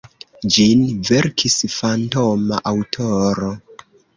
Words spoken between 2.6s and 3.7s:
aŭtoro.